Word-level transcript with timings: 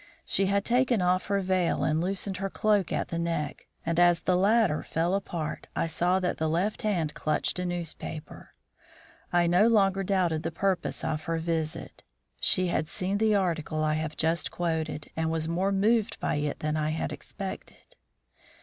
She 0.25 0.47
had 0.47 0.65
taken 0.65 0.99
off 0.99 1.27
her 1.27 1.41
veil 1.41 1.83
and 1.83 2.01
loosened 2.01 2.37
her 2.37 2.49
cloak 2.49 2.91
at 2.91 3.09
the 3.09 3.19
neck; 3.19 3.67
and 3.85 3.99
as 3.99 4.21
the 4.21 4.35
latter 4.35 4.81
fell 4.81 5.13
apart 5.13 5.67
I 5.75 5.85
saw 5.85 6.19
that 6.21 6.37
the 6.39 6.49
left 6.49 6.81
hand 6.81 7.13
clutched 7.13 7.59
a 7.59 7.65
newspaper. 7.67 8.55
I 9.31 9.45
no 9.45 9.67
longer 9.67 10.01
doubted 10.01 10.41
the 10.41 10.49
purpose 10.49 11.03
of 11.03 11.25
her 11.25 11.37
visit. 11.37 12.01
She 12.39 12.69
had 12.69 12.87
seen 12.87 13.19
the 13.19 13.35
article 13.35 13.83
I 13.83 13.93
have 13.93 14.17
just 14.17 14.49
quoted, 14.49 15.11
and 15.15 15.29
was 15.29 15.47
more 15.47 15.71
moved 15.71 16.19
by 16.19 16.37
it 16.37 16.61
than 16.61 16.75
I 16.75 16.89
had 16.89 17.11
expected. 17.11 17.95